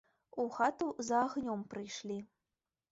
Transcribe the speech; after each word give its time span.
У 0.43 0.45
хату 0.55 0.87
за 1.11 1.21
агнём 1.29 1.61
прыйшлі. 1.77 2.21